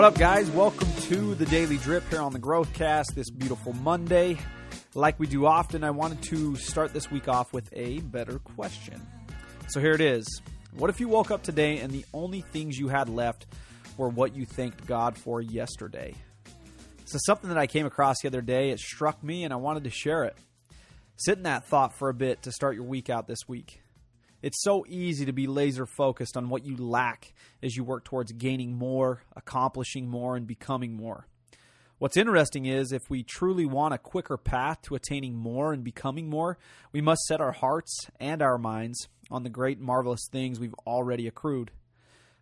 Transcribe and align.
What 0.00 0.14
up, 0.14 0.18
guys? 0.18 0.50
Welcome 0.52 0.90
to 1.08 1.34
the 1.34 1.44
Daily 1.44 1.76
Drip 1.76 2.08
here 2.08 2.22
on 2.22 2.32
the 2.32 2.38
Growthcast 2.38 3.12
this 3.14 3.28
beautiful 3.28 3.74
Monday. 3.74 4.38
Like 4.94 5.20
we 5.20 5.26
do 5.26 5.44
often, 5.44 5.84
I 5.84 5.90
wanted 5.90 6.22
to 6.22 6.56
start 6.56 6.94
this 6.94 7.10
week 7.10 7.28
off 7.28 7.52
with 7.52 7.68
a 7.74 8.00
better 8.00 8.38
question. 8.38 9.06
So 9.68 9.78
here 9.78 9.92
it 9.92 10.00
is 10.00 10.40
What 10.72 10.88
if 10.88 11.00
you 11.00 11.08
woke 11.08 11.30
up 11.30 11.42
today 11.42 11.80
and 11.80 11.92
the 11.92 12.06
only 12.14 12.40
things 12.40 12.78
you 12.78 12.88
had 12.88 13.10
left 13.10 13.44
were 13.98 14.08
what 14.08 14.34
you 14.34 14.46
thanked 14.46 14.86
God 14.86 15.18
for 15.18 15.42
yesterday? 15.42 16.14
So, 17.04 17.18
something 17.26 17.50
that 17.50 17.58
I 17.58 17.66
came 17.66 17.84
across 17.84 18.22
the 18.22 18.28
other 18.28 18.40
day. 18.40 18.70
It 18.70 18.78
struck 18.78 19.22
me 19.22 19.44
and 19.44 19.52
I 19.52 19.56
wanted 19.56 19.84
to 19.84 19.90
share 19.90 20.24
it. 20.24 20.34
Sit 21.16 21.36
in 21.36 21.42
that 21.42 21.66
thought 21.66 21.92
for 21.92 22.08
a 22.08 22.14
bit 22.14 22.40
to 22.44 22.52
start 22.52 22.74
your 22.74 22.84
week 22.84 23.10
out 23.10 23.28
this 23.28 23.46
week. 23.46 23.82
It's 24.42 24.62
so 24.62 24.86
easy 24.88 25.26
to 25.26 25.32
be 25.32 25.46
laser 25.46 25.86
focused 25.86 26.36
on 26.36 26.48
what 26.48 26.64
you 26.64 26.76
lack 26.76 27.34
as 27.62 27.76
you 27.76 27.84
work 27.84 28.04
towards 28.04 28.32
gaining 28.32 28.72
more, 28.74 29.22
accomplishing 29.36 30.08
more, 30.08 30.36
and 30.36 30.46
becoming 30.46 30.94
more. 30.94 31.26
What's 31.98 32.16
interesting 32.16 32.64
is 32.64 32.92
if 32.92 33.10
we 33.10 33.22
truly 33.22 33.66
want 33.66 33.92
a 33.92 33.98
quicker 33.98 34.38
path 34.38 34.80
to 34.82 34.94
attaining 34.94 35.34
more 35.34 35.74
and 35.74 35.84
becoming 35.84 36.30
more, 36.30 36.56
we 36.92 37.02
must 37.02 37.20
set 37.24 37.42
our 37.42 37.52
hearts 37.52 38.06
and 38.18 38.40
our 38.40 38.56
minds 38.56 39.08
on 39.30 39.42
the 39.42 39.50
great, 39.50 39.78
marvelous 39.78 40.26
things 40.32 40.58
we've 40.58 40.74
already 40.86 41.26
accrued. 41.26 41.70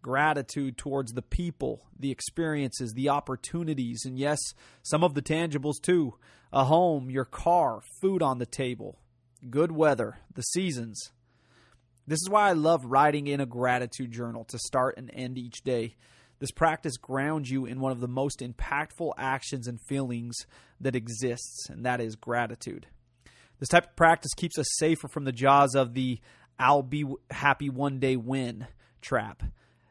Gratitude 0.00 0.78
towards 0.78 1.12
the 1.12 1.20
people, 1.20 1.86
the 1.98 2.10
experiences, 2.10 2.94
the 2.94 3.10
opportunities, 3.10 4.06
and 4.06 4.18
yes, 4.18 4.38
some 4.82 5.04
of 5.04 5.12
the 5.12 5.22
tangibles 5.22 5.80
too 5.82 6.14
a 6.54 6.64
home, 6.64 7.10
your 7.10 7.24
car, 7.24 7.80
food 8.00 8.22
on 8.22 8.38
the 8.38 8.46
table, 8.46 8.98
good 9.50 9.72
weather, 9.72 10.18
the 10.34 10.42
seasons 10.42 11.12
this 12.06 12.18
is 12.20 12.28
why 12.28 12.48
I 12.48 12.52
love 12.52 12.84
writing 12.84 13.26
in 13.26 13.40
a 13.40 13.46
gratitude 13.46 14.10
journal 14.10 14.44
to 14.46 14.58
start 14.58 14.96
and 14.96 15.10
end 15.12 15.38
each 15.38 15.62
day. 15.62 15.96
This 16.40 16.50
practice 16.50 16.96
grounds 16.96 17.50
you 17.50 17.66
in 17.66 17.80
one 17.80 17.92
of 17.92 18.00
the 18.00 18.08
most 18.08 18.40
impactful 18.40 19.12
actions 19.16 19.68
and 19.68 19.80
feelings 19.80 20.34
that 20.80 20.96
exists, 20.96 21.68
and 21.70 21.86
that 21.86 22.00
is 22.00 22.16
gratitude. 22.16 22.86
This 23.60 23.68
type 23.68 23.84
of 23.90 23.96
practice 23.96 24.32
keeps 24.36 24.58
us 24.58 24.66
safer 24.78 25.06
from 25.06 25.24
the 25.24 25.32
jaws 25.32 25.76
of 25.76 25.94
the 25.94 26.18
I'll 26.58 26.82
be 26.82 27.04
happy 27.30 27.70
one 27.70 28.00
day 28.00 28.16
win 28.16 28.66
trap. 29.00 29.44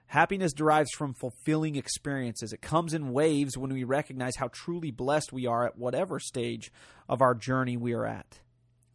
Happiness 0.07 0.51
derives 0.51 0.91
from 0.91 1.13
fulfilling 1.13 1.77
experiences. 1.77 2.51
It 2.51 2.61
comes 2.61 2.93
in 2.93 3.13
waves 3.13 3.57
when 3.57 3.71
we 3.71 3.85
recognize 3.85 4.35
how 4.35 4.49
truly 4.49 4.91
blessed 4.91 5.31
we 5.31 5.47
are 5.47 5.65
at 5.65 5.77
whatever 5.77 6.19
stage 6.19 6.69
of 7.07 7.21
our 7.21 7.33
journey 7.33 7.77
we 7.77 7.93
are 7.93 8.05
at. 8.05 8.39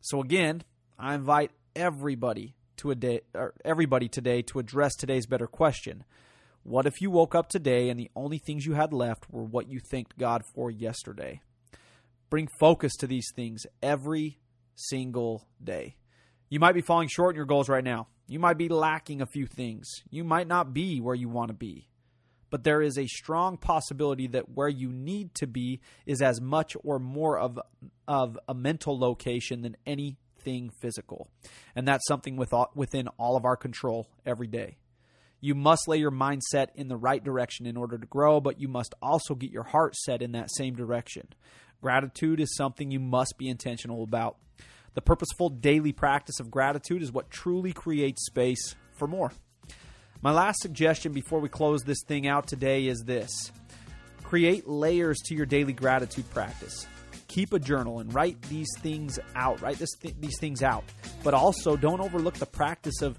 So, 0.03 0.21
again, 0.21 0.63
I 0.99 1.15
invite 1.15 1.53
everybody 1.75 2.55
to 2.79 2.91
a 2.91 2.95
day, 2.95 3.21
or 3.35 3.55
everybody 3.65 4.09
today 4.09 4.43
to 4.43 4.59
address 4.59 4.95
today's 4.95 5.27
better 5.27 5.47
question. 5.47 6.05
What 6.63 6.87
if 6.87 7.01
you 7.01 7.11
woke 7.11 7.35
up 7.35 7.49
today 7.49 7.89
and 7.89 7.99
the 7.99 8.11
only 8.17 8.39
things 8.39 8.67
you 8.67 8.75
had 8.75 8.93
left 8.93 9.31
were 9.31 9.45
what 9.45 9.69
you 9.69 9.79
thanked 9.79 10.19
God 10.19 10.45
for 10.45 10.71
yesterday? 10.71 11.41
Bring 12.29 12.49
focus 12.49 12.97
to 12.97 13.07
these 13.07 13.31
things 13.35 13.67
every 13.83 14.41
single 14.75 15.47
day. 15.63 15.97
You 16.49 16.61
might 16.61 16.75
be 16.75 16.81
falling 16.81 17.09
short 17.09 17.35
in 17.35 17.37
your 17.37 17.47
goals 17.47 17.69
right 17.69 17.85
now. 17.85 18.09
You 18.29 18.41
might 18.41 18.59
be 18.59 18.69
lacking 18.69 19.21
a 19.21 19.27
few 19.27 19.47
things. 19.47 19.89
You 20.11 20.25
might 20.25 20.49
not 20.49 20.75
be 20.75 21.01
where 21.01 21.15
you 21.15 21.29
want 21.29 21.49
to 21.49 21.55
be. 21.55 21.89
But 22.51 22.65
there 22.65 22.83
is 22.83 22.99
a 22.99 23.07
strong 23.07 23.57
possibility 23.57 24.27
that 24.29 24.51
where 24.51 24.69
you 24.69 24.91
need 24.91 25.35
to 25.37 25.47
be 25.47 25.81
is 26.05 26.23
as 26.23 26.41
much 26.41 26.77
or 26.85 26.99
more 26.99 27.39
of, 27.39 27.59
of 28.07 28.39
a 28.49 28.55
mental 28.55 28.99
location 28.99 29.63
than 29.63 29.77
any 29.87 30.19
anything 30.47 30.71
physical. 30.71 31.29
And 31.75 31.87
that's 31.87 32.07
something 32.07 32.37
with 32.37 32.53
all, 32.53 32.71
within 32.75 33.09
all 33.19 33.37
of 33.37 33.45
our 33.45 33.57
control 33.57 34.09
every 34.25 34.47
day. 34.47 34.77
You 35.41 35.55
must 35.55 35.87
lay 35.87 35.99
your 35.99 36.11
mindset 36.11 36.69
in 36.75 36.89
the 36.89 36.97
right 36.97 37.23
direction 37.23 37.67
in 37.67 37.77
order 37.77 37.99
to 37.99 38.07
grow, 38.07 38.41
but 38.41 38.61
you 38.61 38.69
must 38.69 38.95
also 39.03 39.35
get 39.35 39.51
your 39.51 39.65
heart 39.65 39.95
set 39.95 40.23
in 40.23 40.33
that 40.33 40.51
same 40.51 40.75
direction. 40.75 41.29
Gratitude 41.83 42.41
is 42.41 42.57
something 42.57 42.91
you 42.91 43.01
must 43.01 43.35
be 43.39 43.49
intentional 43.49 44.03
about. 44.03 44.39
The 44.95 45.03
purposeful 45.03 45.51
daily 45.51 45.93
practice 45.93 46.41
of 46.41 46.51
gratitude 46.51 47.03
is 47.03 47.13
what 47.13 47.31
truly 47.31 47.73
creates 47.73 48.25
space 48.25 48.75
for 48.93 49.07
more. 49.07 49.31
My 50.23 50.33
last 50.33 50.61
suggestion 50.61 51.13
before 51.13 51.39
we 51.39 51.51
close 51.51 51.83
this 51.83 52.03
thing 52.07 52.27
out 52.27 52.47
today 52.47 52.87
is 52.87 53.05
this 53.05 53.53
create 54.25 54.67
layers 54.67 55.19
to 55.27 55.35
your 55.37 55.47
daily 55.47 55.75
gratitude 55.75 56.29
practice 56.31 56.87
keep 57.29 57.53
a 57.53 57.59
journal 57.59 58.01
and 58.01 58.13
write 58.15 58.41
these 58.43 58.69
things 58.79 59.19
out. 59.35 59.61
Write 59.61 59.79
th- 59.79 60.15
these 60.21 60.39
things 60.39 60.63
out. 60.63 60.85
But 61.23 61.35
also, 61.35 61.77
don't 61.77 62.01
overlook 62.01 62.35
the 62.35 62.47
practice 62.47 63.03
of 63.03 63.19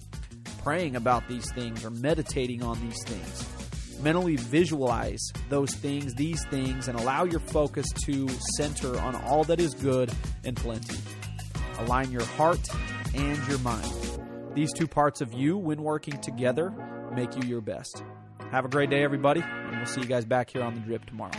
praying 0.64 0.96
about 0.96 1.28
these 1.28 1.52
things 1.54 1.86
or 1.86 1.90
meditating 1.90 2.64
on 2.64 2.80
these 2.82 3.02
things. 3.06 4.02
Mentally 4.02 4.36
visualize 4.36 5.20
those 5.50 5.74
things, 5.74 6.14
these 6.16 6.44
things, 6.50 6.88
and 6.88 7.00
allow 7.00 7.24
your 7.24 7.40
focus 7.40 7.88
to 8.06 8.28
center 8.58 9.00
on 9.00 9.16
all 9.16 9.44
that 9.46 9.60
is 9.60 9.74
good 9.74 10.12
and 10.44 10.56
plenty. 10.56 10.98
Align 11.80 12.12
your 12.12 12.24
heart 12.24 12.68
and 13.16 13.48
your 13.48 13.60
mind. 13.60 13.92
These 14.54 14.74
two 14.74 14.88
parts 14.88 15.22
of 15.22 15.34
you, 15.34 15.58
when 15.58 15.82
working 15.82 16.20
together, 16.22 16.74
make 17.14 17.36
you 17.36 17.48
your 17.48 17.62
best. 17.62 18.04
Have 18.52 18.66
a 18.66 18.70
great 18.70 18.90
day, 18.90 19.04
everybody, 19.04 19.42
and 19.42 19.78
we'll 19.78 19.86
see 19.86 20.02
you 20.02 20.08
guys 20.08 20.26
back 20.26 20.50
here 20.50 20.64
on 20.64 20.74
the 20.74 20.82
drip 20.82 21.06
tomorrow. 21.06 21.32